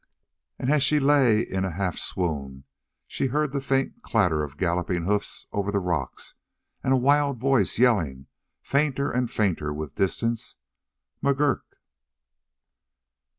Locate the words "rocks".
5.77-6.33